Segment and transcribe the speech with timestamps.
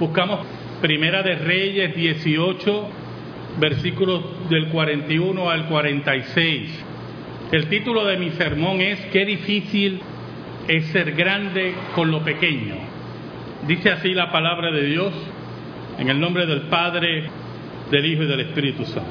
[0.00, 0.40] Buscamos
[0.80, 2.88] Primera de Reyes 18,
[3.60, 6.84] versículos del 41 al 46.
[7.52, 10.00] El título de mi sermón es Qué difícil
[10.66, 12.76] es ser grande con lo pequeño.
[13.68, 15.12] Dice así la palabra de Dios
[15.98, 17.24] en el nombre del Padre,
[17.90, 19.10] del Hijo y del Espíritu Santo.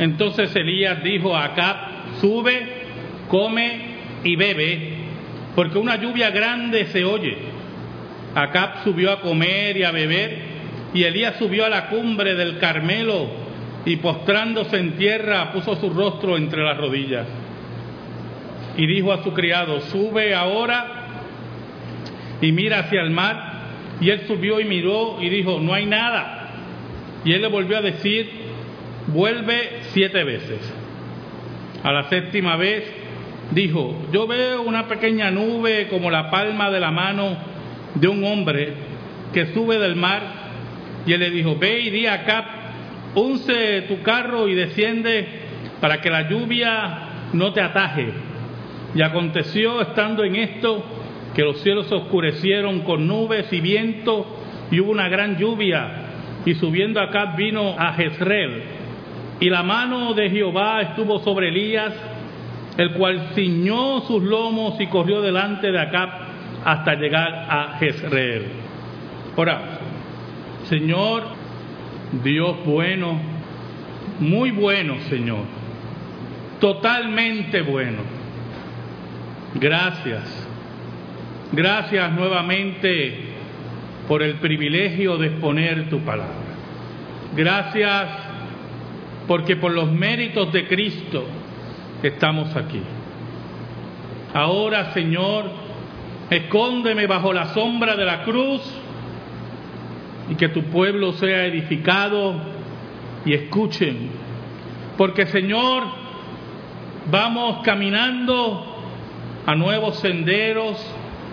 [0.00, 1.76] Entonces Elías dijo a Acab,
[2.20, 2.66] sube,
[3.28, 3.82] come
[4.24, 4.94] y bebe,
[5.54, 7.54] porque una lluvia grande se oye.
[8.36, 10.56] Acab subió a comer y a beber
[10.92, 13.28] y Elías subió a la cumbre del Carmelo
[13.86, 17.26] y postrándose en tierra puso su rostro entre las rodillas.
[18.76, 20.86] Y dijo a su criado, sube ahora
[22.42, 23.54] y mira hacia el mar.
[24.02, 26.50] Y él subió y miró y dijo, no hay nada.
[27.24, 28.30] Y él le volvió a decir,
[29.06, 30.60] vuelve siete veces.
[31.82, 32.84] A la séptima vez
[33.52, 37.55] dijo, yo veo una pequeña nube como la palma de la mano
[38.00, 38.74] de un hombre
[39.32, 40.22] que sube del mar
[41.06, 42.44] y él le dijo, ve y di acá,
[43.14, 45.26] unce tu carro y desciende
[45.80, 46.98] para que la lluvia
[47.32, 48.12] no te ataje.
[48.94, 50.84] Y aconteció estando en esto
[51.34, 54.26] que los cielos se oscurecieron con nubes y viento
[54.70, 56.04] y hubo una gran lluvia.
[56.44, 58.62] Y subiendo acá vino a Jezreel.
[59.38, 61.92] Y la mano de Jehová estuvo sobre Elías,
[62.78, 66.25] el cual ciñó sus lomos y corrió delante de Acab
[66.66, 68.42] hasta llegar a Jezreel.
[69.36, 69.78] Ahora,
[70.64, 71.22] Señor,
[72.24, 73.20] Dios bueno,
[74.18, 75.44] muy bueno, Señor,
[76.58, 77.98] totalmente bueno.
[79.54, 80.48] Gracias.
[81.52, 83.14] Gracias nuevamente
[84.08, 86.34] por el privilegio de exponer tu palabra.
[87.36, 88.08] Gracias
[89.28, 91.26] porque por los méritos de Cristo
[92.02, 92.80] estamos aquí.
[94.34, 95.65] Ahora, Señor,
[96.30, 98.62] escóndeme bajo la sombra de la cruz
[100.30, 102.34] y que tu pueblo sea edificado
[103.24, 104.10] y escuchen.
[104.96, 105.84] Porque Señor,
[107.10, 108.76] vamos caminando
[109.46, 110.76] a nuevos senderos,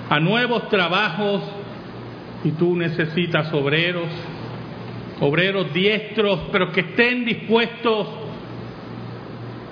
[0.09, 1.41] a nuevos trabajos
[2.43, 4.09] y tú necesitas obreros,
[5.19, 8.07] obreros diestros, pero que estén dispuestos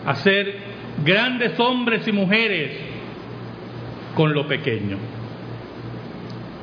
[0.05, 0.55] a ser
[1.03, 2.71] grandes hombres y mujeres
[4.15, 4.97] con lo pequeño.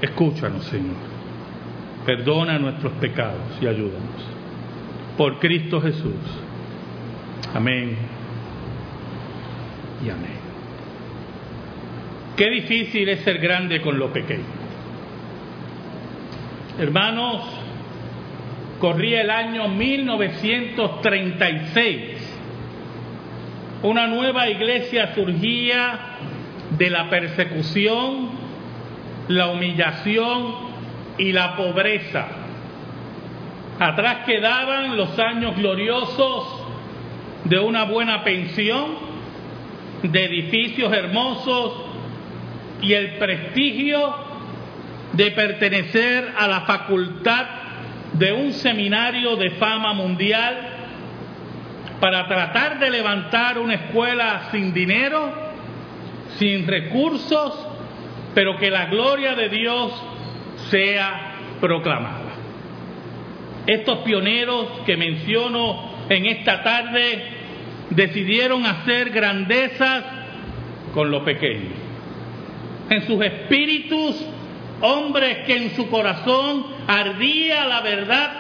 [0.00, 0.97] Escúchanos, Señor.
[2.06, 4.25] Perdona nuestros pecados y ayúdanos.
[5.16, 6.14] Por Cristo Jesús.
[7.54, 7.97] Amén
[10.04, 10.37] y amén.
[12.37, 14.44] Qué difícil es ser grande con lo pequeño.
[16.78, 17.42] Hermanos,
[18.78, 22.34] corría el año 1936.
[23.82, 25.98] Una nueva iglesia surgía
[26.78, 28.47] de la persecución,
[29.28, 30.55] la humillación
[31.19, 32.27] y la pobreza.
[33.78, 36.62] Atrás quedaban los años gloriosos
[37.44, 39.09] de una buena pensión,
[40.03, 41.72] de edificios hermosos
[42.81, 44.15] y el prestigio
[45.12, 47.47] de pertenecer a la facultad
[48.12, 50.56] de un seminario de fama mundial
[52.00, 55.33] para tratar de levantar una escuela sin dinero,
[56.38, 57.68] sin recursos,
[58.34, 59.93] pero que la gloria de Dios
[60.71, 62.33] sea proclamada.
[63.66, 67.22] Estos pioneros que menciono en esta tarde
[67.91, 70.05] decidieron hacer grandezas
[70.94, 71.71] con lo pequeño.
[72.91, 74.17] En sus espíritus,
[74.81, 78.31] hombres que en su corazón ardía la verdad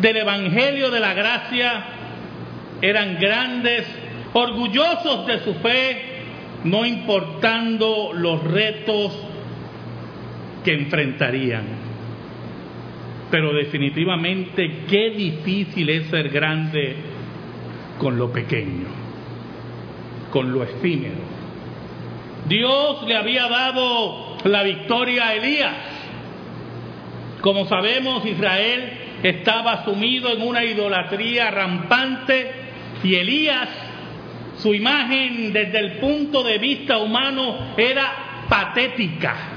[0.00, 1.84] del Evangelio de la Gracia,
[2.80, 3.86] eran grandes,
[4.32, 6.02] orgullosos de su fe,
[6.64, 9.12] no importando los retos
[10.64, 11.64] que enfrentarían.
[13.30, 16.96] Pero definitivamente qué difícil es ser grande
[17.98, 18.86] con lo pequeño,
[20.30, 21.32] con lo efímero.
[22.48, 25.74] Dios le había dado la victoria a Elías.
[27.40, 28.92] Como sabemos, Israel
[29.22, 32.50] estaba sumido en una idolatría rampante
[33.02, 33.68] y Elías,
[34.58, 39.51] su imagen desde el punto de vista humano era patética.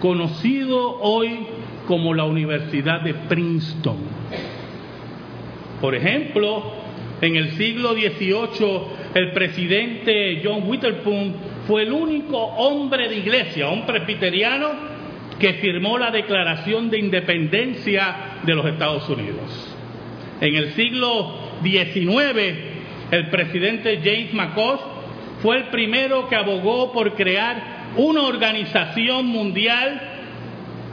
[0.00, 1.46] conocido hoy
[1.86, 3.96] como la Universidad de Princeton.
[5.80, 6.72] Por ejemplo,
[7.20, 8.80] en el siglo XVIII,
[9.14, 11.34] el presidente John Witherspoon
[11.66, 14.90] fue el único hombre de iglesia, un presbiteriano,
[15.38, 19.76] que firmó la Declaración de Independencia de los Estados Unidos.
[20.40, 22.54] En el siglo XIX,
[23.10, 24.80] el presidente James McCosh
[25.42, 30.00] fue el primero que abogó por crear una organización mundial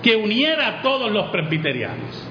[0.02, 2.28] que uniera a todos los presbiterianos.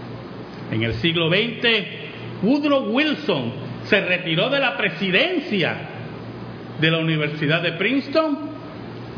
[0.73, 2.06] En el siglo XX,
[2.43, 3.53] Woodrow Wilson
[3.85, 5.77] se retiró de la presidencia
[6.81, 8.38] de la Universidad de Princeton,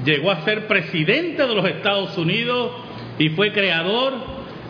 [0.04, 2.72] llegó a ser presidente de los Estados Unidos
[3.18, 4.14] y fue creador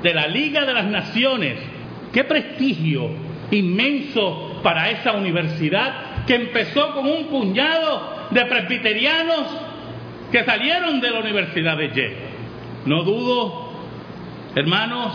[0.03, 1.59] de la Liga de las Naciones.
[2.13, 3.11] Qué prestigio
[3.51, 9.47] inmenso para esa universidad que empezó con un puñado de presbiterianos
[10.31, 12.17] que salieron de la Universidad de Yale.
[12.87, 13.73] No dudo,
[14.55, 15.13] hermanos,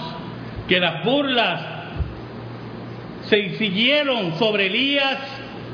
[0.68, 1.73] que las burlas
[3.34, 5.18] se siguieron sobre Elías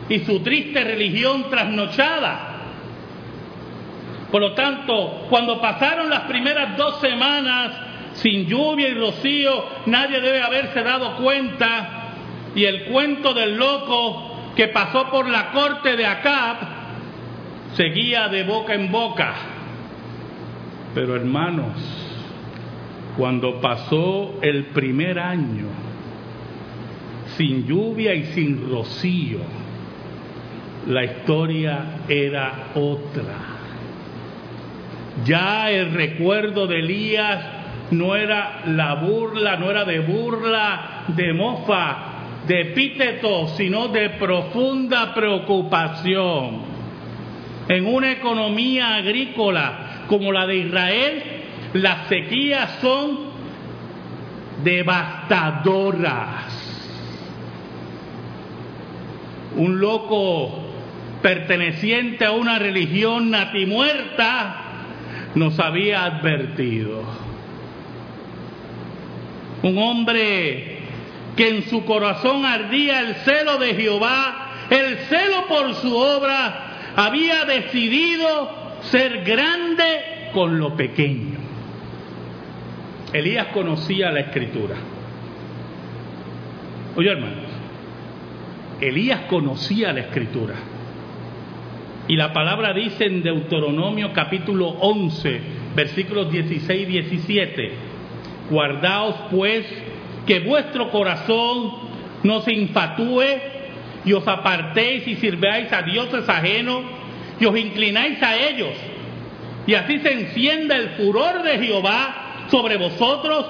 [0.07, 2.55] y su triste religión trasnochada.
[4.31, 7.73] Por lo tanto, cuando pasaron las primeras dos semanas
[8.13, 12.13] sin lluvia y rocío, nadie debe haberse dado cuenta
[12.55, 16.55] y el cuento del loco que pasó por la corte de Acab
[17.73, 19.33] seguía de boca en boca.
[20.95, 21.73] Pero hermanos,
[23.17, 25.88] cuando pasó el primer año,
[27.39, 29.39] sin lluvia y sin rocío,
[30.87, 33.33] la historia era otra.
[35.25, 37.39] Ya el recuerdo de Elías
[37.91, 41.97] no era la burla, no era de burla, de mofa,
[42.45, 46.63] de epíteto, sino de profunda preocupación.
[47.69, 51.23] En una economía agrícola como la de Israel,
[51.71, 53.29] las sequías son
[54.61, 56.48] devastadoras.
[59.59, 60.51] Un loco
[61.21, 64.55] perteneciente a una religión natimuerta
[65.35, 67.03] nos había advertido.
[69.61, 70.77] Un hombre
[71.35, 77.43] que en su corazón ardía el celo de Jehová, el celo por su obra, había
[77.43, 81.37] decidido ser grande con lo pequeño.
[83.11, 84.75] Elías conocía la escritura.
[86.95, 87.48] Oye hermanos,
[88.81, 90.55] Elías conocía la escritura.
[92.07, 95.41] Y la palabra dice en Deuteronomio capítulo 11,
[95.75, 97.71] versículos 16 y 17,
[98.49, 99.65] guardaos pues
[100.25, 101.71] que vuestro corazón
[102.23, 103.23] no se infatúe
[104.05, 106.83] y os apartéis y sirváis a dioses ajenos
[107.39, 108.73] y os inclináis a ellos.
[109.67, 113.45] Y así se encienda el furor de Jehová sobre vosotros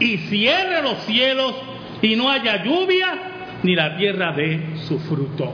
[0.00, 1.54] y cierre los cielos
[2.02, 3.29] y no haya lluvia
[3.62, 5.52] ni la tierra dé su fruto.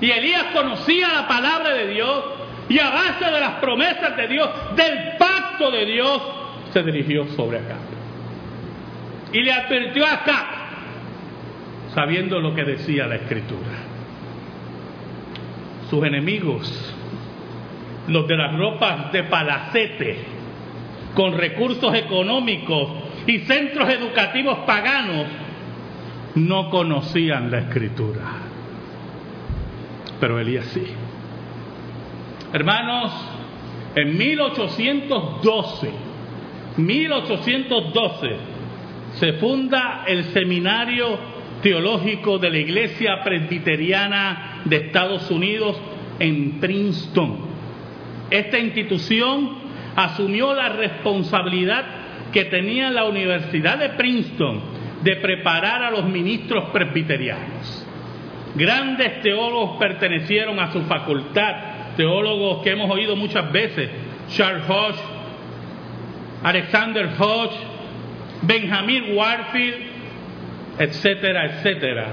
[0.00, 2.24] Y Elías conocía la palabra de Dios
[2.68, 6.22] y a base de las promesas de Dios, del pacto de Dios,
[6.72, 7.76] se dirigió sobre acá
[9.32, 10.46] y le advirtió acá,
[11.94, 13.68] sabiendo lo que decía la escritura.
[15.90, 16.94] Sus enemigos,
[18.08, 20.18] los de las ropas de palacete,
[21.14, 22.90] con recursos económicos
[23.26, 25.26] y centros educativos paganos,
[26.38, 28.20] no conocían la escritura.
[30.20, 30.84] Pero Elías sí.
[32.52, 33.12] Hermanos,
[33.94, 35.90] en 1812,
[36.76, 38.36] 1812,
[39.14, 41.18] se funda el Seminario
[41.62, 45.76] Teológico de la Iglesia Presbiteriana de Estados Unidos
[46.18, 47.48] en Princeton.
[48.30, 49.58] Esta institución
[49.96, 51.84] asumió la responsabilidad
[52.32, 57.86] que tenía la Universidad de Princeton de preparar a los ministros presbiterianos.
[58.54, 63.90] Grandes teólogos pertenecieron a su facultad, teólogos que hemos oído muchas veces,
[64.30, 65.00] Charles Hodge,
[66.42, 67.56] Alexander Hodge,
[68.42, 69.76] Benjamin Warfield,
[70.78, 72.06] etcétera, etcétera.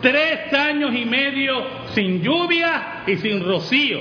[0.00, 3.98] Tres años y medio sin lluvia y sin rocío.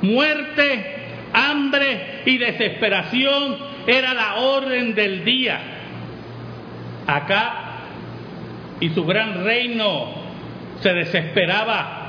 [0.00, 0.94] Muerte,
[1.32, 5.73] hambre y desesperación era la orden del día.
[7.06, 7.64] Acá
[8.80, 10.14] y su gran reino
[10.80, 12.02] se desesperaba.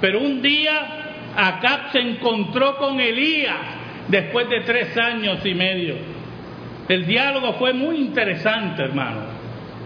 [0.00, 1.00] Pero un día
[1.36, 3.56] Acab se encontró con Elías
[4.08, 5.96] después de tres años y medio.
[6.88, 9.20] El diálogo fue muy interesante, hermano.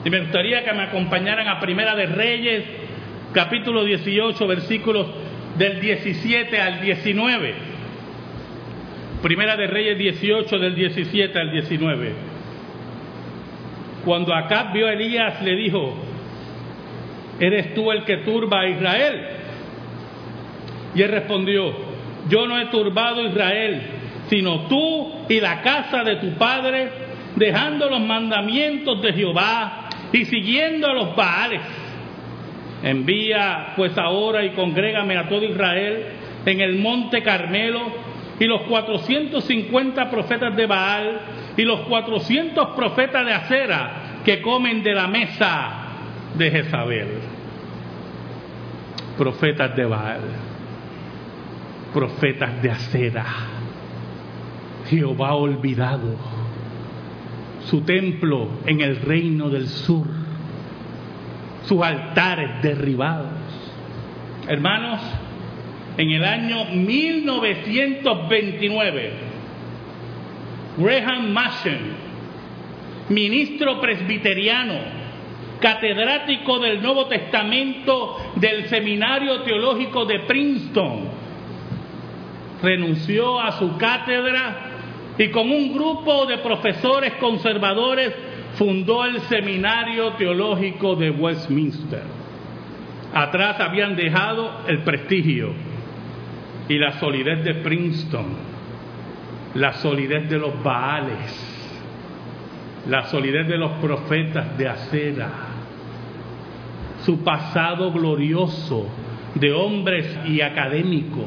[0.05, 2.65] Y me gustaría que me acompañaran a Primera de Reyes,
[3.33, 5.07] capítulo 18, versículos
[5.59, 7.55] del 17 al 19.
[9.23, 12.34] Primera de Reyes 18, del 17 al 19.
[14.05, 15.95] Cuando Acab vio a Elías, le dijo,
[17.41, 19.27] ¿eres tú el que turba a Israel?
[20.95, 21.73] Y él respondió,
[22.29, 23.83] yo no he turbado a Israel,
[24.29, 26.91] sino tú y la casa de tu padre,
[27.37, 31.61] dejando los mandamientos de Jehová y siguiendo a los Baales.
[32.83, 36.05] Envía pues ahora y congrégame a todo Israel
[36.45, 37.81] en el monte Carmelo
[38.39, 41.21] y los 450 profetas de Baal
[41.57, 45.71] y los 400 profetas de Acera que comen de la mesa
[46.37, 47.09] de Jezabel.
[49.19, 50.23] Profetas de Baal,
[51.93, 53.27] profetas de acera.
[54.89, 56.17] Jehová olvidado
[57.67, 60.07] su templo en el reino del sur,
[61.65, 63.29] sus altares derribados.
[64.49, 65.01] Hermanos,
[65.97, 69.13] en el año 1929,
[70.77, 71.79] Graham Machen,
[73.09, 74.75] ministro presbiteriano,
[75.61, 81.09] catedrático del Nuevo Testamento del Seminario Teológico de Princeton.
[82.63, 84.57] Renunció a su cátedra
[85.17, 88.13] y con un grupo de profesores conservadores
[88.57, 92.03] fundó el Seminario Teológico de Westminster.
[93.13, 95.53] Atrás habían dejado el prestigio
[96.69, 98.54] y la solidez de Princeton,
[99.55, 101.55] la solidez de los Baales,
[102.89, 105.31] la solidez de los profetas de acera,
[107.05, 108.87] su pasado glorioso
[109.35, 111.27] de hombres y académicos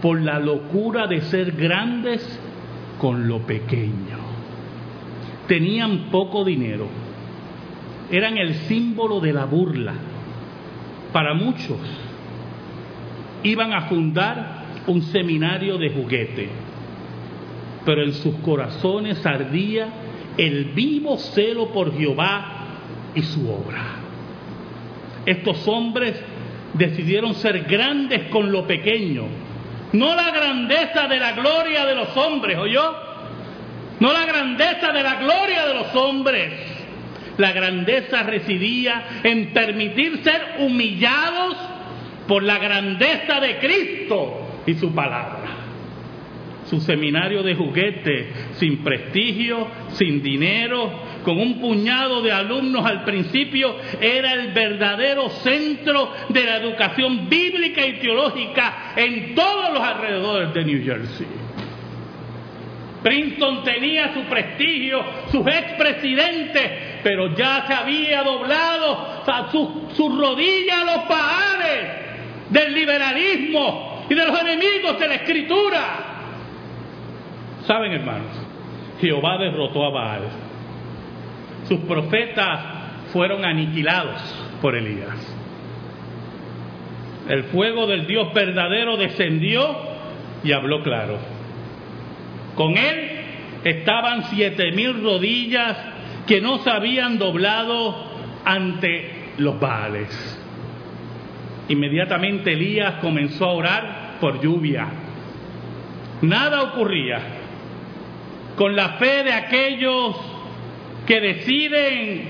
[0.00, 2.40] por la locura de ser grandes
[2.98, 4.18] con lo pequeño.
[5.46, 6.86] Tenían poco dinero,
[8.10, 9.94] eran el símbolo de la burla.
[11.12, 11.78] Para muchos
[13.42, 16.48] iban a fundar un seminario de juguete,
[17.84, 19.88] pero en sus corazones ardía
[20.36, 22.56] el vivo celo por Jehová
[23.14, 23.96] y su obra.
[25.26, 26.14] Estos hombres
[26.74, 29.24] decidieron ser grandes con lo pequeño.
[29.92, 32.94] No la grandeza de la gloria de los hombres, ¿oyó?
[33.98, 36.52] No la grandeza de la gloria de los hombres.
[37.36, 41.56] La grandeza residía en permitir ser humillados
[42.28, 45.59] por la grandeza de Cristo y su palabra
[46.70, 53.74] su seminario de juguete, sin prestigio, sin dinero, con un puñado de alumnos al principio,
[54.00, 60.64] era el verdadero centro de la educación bíblica y teológica en todos los alrededores de
[60.64, 61.26] New Jersey.
[63.02, 66.70] Princeton tenía su prestigio, sus expresidentes,
[67.02, 71.88] pero ya se había doblado sus su rodillas a los paales
[72.50, 76.09] del liberalismo y de los enemigos de la escritura.
[77.70, 78.32] Saben, hermanos,
[79.00, 80.22] Jehová derrotó a Baal.
[81.68, 82.64] Sus profetas
[83.12, 84.20] fueron aniquilados
[84.60, 85.36] por Elías.
[87.28, 89.76] El fuego del Dios verdadero descendió
[90.42, 91.18] y habló claro.
[92.56, 93.08] Con él
[93.62, 95.76] estaban siete mil rodillas
[96.26, 97.94] que no se habían doblado
[98.44, 100.42] ante los Baales.
[101.68, 104.88] Inmediatamente Elías comenzó a orar por lluvia.
[106.22, 107.39] Nada ocurría.
[108.56, 110.16] Con la fe de aquellos
[111.06, 112.24] que deciden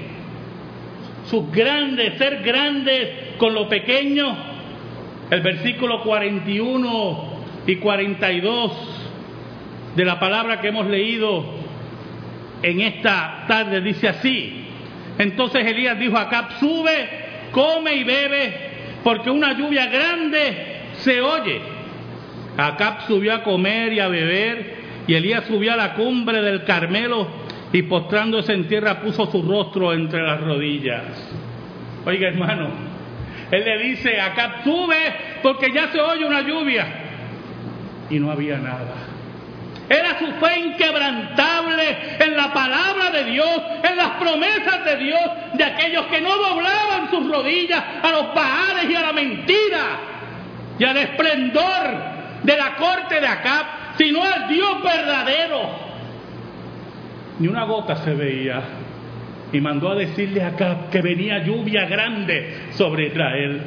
[1.28, 3.08] sus grandes, ser grandes
[3.38, 4.36] con lo pequeño,
[5.30, 7.30] el versículo 41
[7.66, 8.72] y 42
[9.96, 11.60] de la palabra que hemos leído
[12.62, 14.64] en esta tarde dice así.
[15.18, 17.08] Entonces Elías dijo a Acab, sube,
[17.52, 18.54] come y bebe,
[19.02, 21.60] porque una lluvia grande se oye.
[22.56, 27.26] Acab subió a comer y a beber, y Elías subió a la cumbre del Carmelo
[27.72, 31.02] y postrándose en tierra puso su rostro entre las rodillas.
[32.04, 32.70] Oiga hermano,
[33.50, 36.86] él le dice, Acab sube porque ya se oye una lluvia.
[38.08, 38.94] Y no había nada.
[39.88, 45.20] Era su fe inquebrantable en la palabra de Dios, en las promesas de Dios,
[45.54, 49.98] de aquellos que no doblaban sus rodillas a los bajares y a la mentira
[50.78, 52.10] y al esplendor
[52.44, 53.66] de la corte de Acab,
[53.98, 55.90] sino al Dios verdadero.
[57.38, 58.62] Ni una gota se veía.
[59.52, 63.62] Y mandó a decirle a Acab que venía lluvia grande sobre Israel.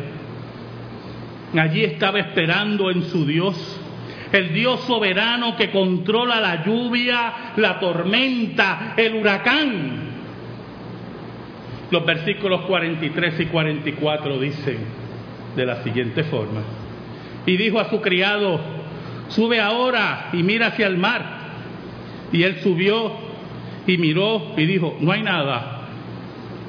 [1.59, 3.79] Allí estaba esperando en su Dios
[4.33, 10.13] el Dios soberano que controla la lluvia, la tormenta, el huracán.
[11.91, 14.77] Los versículos 43 y 44 dicen
[15.55, 16.61] de la siguiente forma.
[17.45, 18.59] Y dijo a su criado,
[19.29, 21.23] sube ahora y mira hacia el mar.
[22.31, 23.13] Y él subió
[23.85, 25.81] y miró y dijo, no hay nada.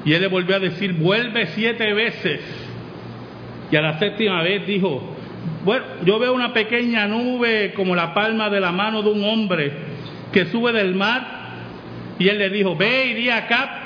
[0.05, 2.41] Y él le volvió a decir, vuelve siete veces.
[3.71, 5.15] Y a la séptima vez dijo,
[5.63, 9.71] bueno, yo veo una pequeña nube como la palma de la mano de un hombre
[10.31, 11.35] que sube del mar
[12.19, 13.81] y él le dijo, ve y di acá,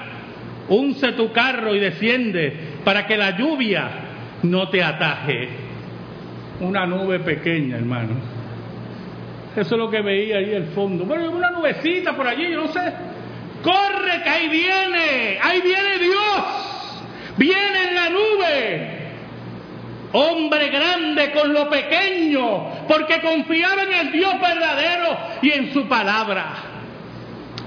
[0.67, 3.89] unce tu carro y desciende para que la lluvia
[4.43, 5.49] no te ataje.
[6.59, 8.38] Una nube pequeña, hermano.
[9.59, 11.03] Eso es lo que veía ahí al fondo.
[11.03, 12.79] Bueno, una nubecita por allí, yo no sé.
[13.61, 16.45] Corre que ahí viene, ahí viene Dios.
[17.35, 18.95] Viene en la nube
[20.13, 26.53] hombre grande con lo pequeño, porque confiaba en el Dios verdadero y en su palabra.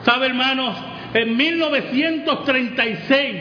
[0.02, 0.74] ¿Sabe, hermanos?
[1.12, 3.36] En 1936,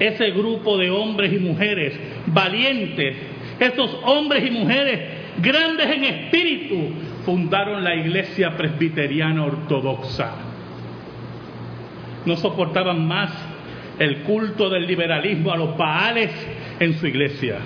[0.00, 1.92] ese grupo de hombres y mujeres
[2.26, 3.14] valientes,
[3.60, 10.30] esos hombres y mujeres grandes en espíritu, fundaron la iglesia presbiteriana ortodoxa.
[12.24, 13.30] No soportaban más
[13.98, 16.30] el culto del liberalismo a los paales
[16.78, 17.58] en su iglesia.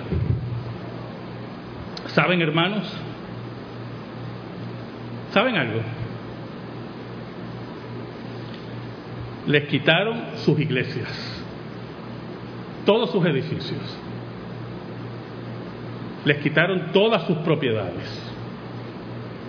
[2.07, 2.91] ¿Saben, hermanos?
[5.33, 5.81] ¿Saben algo?
[9.47, 11.45] Les quitaron sus iglesias,
[12.85, 13.99] todos sus edificios.
[16.27, 18.05] Les quitaron todas sus propiedades,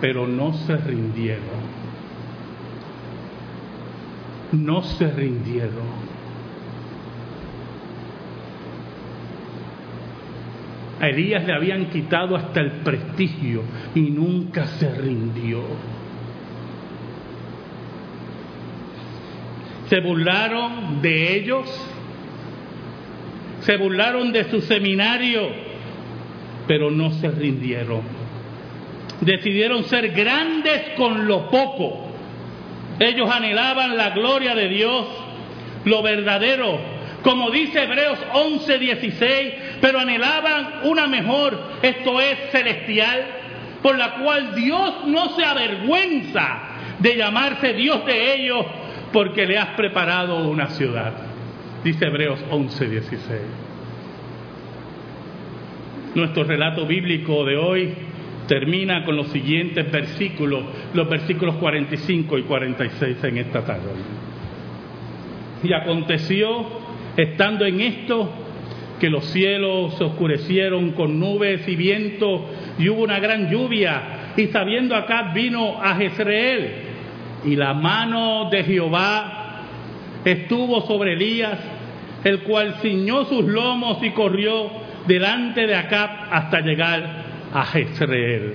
[0.00, 1.42] pero no se rindieron.
[4.52, 6.08] No se rindieron.
[11.00, 13.62] A Elías le habían quitado hasta el prestigio
[13.96, 15.62] y nunca se rindió.
[19.88, 21.68] Se burlaron de ellos,
[23.62, 25.66] se burlaron de su seminario,
[26.68, 28.02] pero no se rindieron.
[29.20, 32.06] Decidieron ser grandes con lo poco.
[33.00, 35.06] Ellos anhelaban la gloria de Dios,
[35.84, 36.78] lo verdadero,
[37.22, 43.26] como dice Hebreos 11:16, pero anhelaban una mejor, esto es celestial,
[43.82, 46.60] por la cual Dios no se avergüenza
[46.98, 48.66] de llamarse Dios de ellos,
[49.12, 51.12] porque le has preparado una ciudad.
[51.82, 53.40] Dice Hebreos 11:16.
[56.18, 57.94] Nuestro relato bíblico de hoy
[58.46, 63.90] termina con los siguientes versículos, los versículos 45 y 46 en esta tarde.
[65.62, 66.78] Y aconteció
[67.18, 68.30] Estando en esto,
[69.00, 74.34] que los cielos se oscurecieron con nubes y viento y hubo una gran lluvia.
[74.36, 76.70] Y sabiendo acá vino a Jezreel
[77.44, 79.64] y la mano de Jehová
[80.24, 81.58] estuvo sobre Elías,
[82.22, 84.70] el cual ciñó sus lomos y corrió
[85.08, 87.02] delante de Acab hasta llegar
[87.52, 88.54] a Jezreel.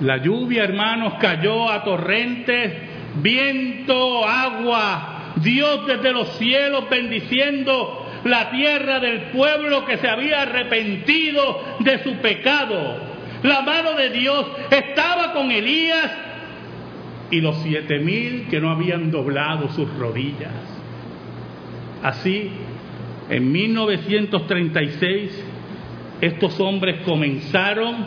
[0.00, 2.72] La lluvia, hermanos, cayó a torrentes,
[3.16, 11.76] viento, agua, Dios desde los cielos bendiciendo la tierra del pueblo que se había arrepentido
[11.80, 12.98] de su pecado.
[13.42, 16.10] La mano de Dios estaba con Elías
[17.30, 20.52] y los siete mil que no habían doblado sus rodillas.
[22.02, 22.50] Así,
[23.28, 25.44] en 1936,
[26.20, 28.06] estos hombres comenzaron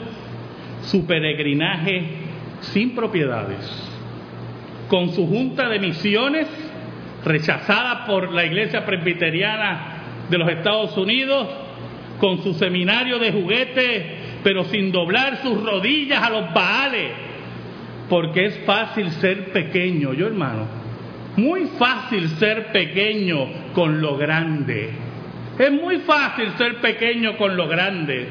[0.84, 2.04] su peregrinaje
[2.62, 3.60] sin propiedades,
[4.90, 6.48] con su junta de misiones
[7.26, 9.98] rechazada por la iglesia presbiteriana
[10.30, 11.48] de los Estados Unidos,
[12.20, 17.12] con su seminario de juguete, pero sin doblar sus rodillas a los baales,
[18.10, 20.66] porque es fácil ser pequeño, yo hermano,
[21.36, 25.07] muy fácil ser pequeño con lo grande.
[25.58, 28.28] Es muy fácil ser pequeño con lo grande.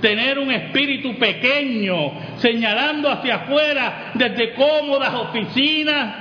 [0.00, 6.16] Tener un espíritu pequeño, señalando hacia afuera desde cómodas oficinas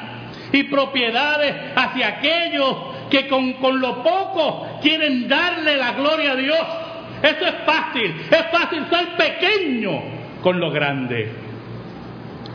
[0.51, 2.75] y propiedades hacia aquellos
[3.09, 6.67] que con, con lo poco quieren darle la gloria a Dios.
[7.21, 10.01] Eso es fácil, es fácil ser pequeño
[10.41, 11.29] con lo grande.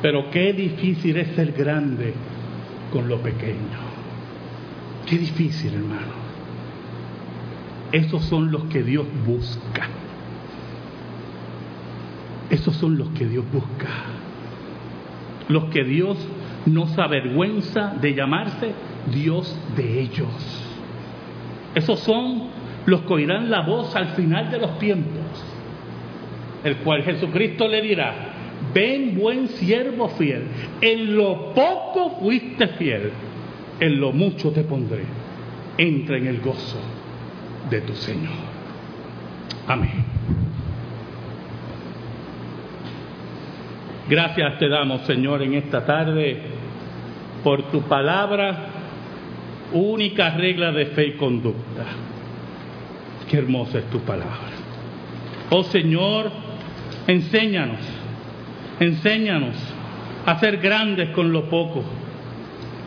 [0.02, 2.14] Pero qué difícil es ser grande
[2.92, 3.88] con lo pequeño.
[5.06, 6.27] Qué difícil, hermano.
[7.92, 9.88] Esos son los que Dios busca.
[12.50, 13.88] Esos son los que Dios busca.
[15.48, 16.18] Los que Dios
[16.66, 18.72] no se avergüenza de llamarse
[19.10, 20.28] Dios de ellos.
[21.74, 22.48] Esos son
[22.84, 25.44] los que oirán la voz al final de los tiempos,
[26.64, 28.14] el cual Jesucristo le dirá,
[28.74, 30.44] ven buen siervo fiel,
[30.80, 33.10] en lo poco fuiste fiel,
[33.80, 35.04] en lo mucho te pondré,
[35.78, 36.97] entra en el gozo
[37.70, 38.32] de tu Señor.
[39.66, 40.04] Amén.
[44.08, 46.40] Gracias te damos, Señor, en esta tarde
[47.44, 48.68] por tu palabra,
[49.72, 51.84] única regla de fe y conducta.
[53.28, 54.48] Qué hermosa es tu palabra.
[55.50, 56.30] Oh Señor,
[57.06, 57.80] enséñanos,
[58.80, 59.56] enséñanos
[60.24, 61.84] a ser grandes con lo poco.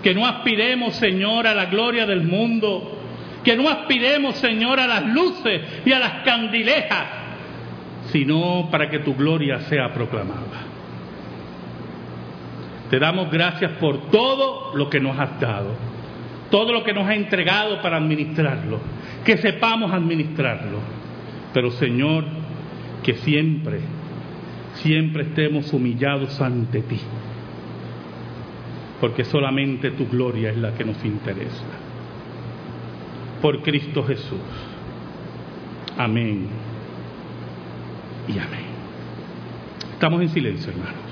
[0.02, 3.01] Que no aspiremos, Señor, a la gloria del mundo.
[3.44, 7.06] Que no aspiremos, Señor, a las luces y a las candilejas,
[8.12, 10.72] sino para que tu gloria sea proclamada.
[12.90, 15.70] Te damos gracias por todo lo que nos has dado,
[16.50, 18.80] todo lo que nos has entregado para administrarlo,
[19.24, 20.80] que sepamos administrarlo.
[21.54, 22.26] Pero Señor,
[23.02, 23.80] que siempre,
[24.76, 27.00] siempre estemos humillados ante ti,
[29.00, 31.81] porque solamente tu gloria es la que nos interesa.
[33.42, 34.40] Por Cristo Jesús.
[35.98, 36.48] Amén
[38.28, 38.66] y amén.
[39.94, 41.11] Estamos en silencio, hermanos.